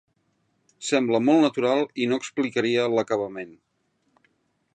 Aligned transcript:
Sembla 0.87 1.19
molt 1.27 1.45
natural 1.47 1.85
i 2.05 2.09
no 2.13 2.19
explicaria 2.23 2.91
l'acabament. 2.97 3.55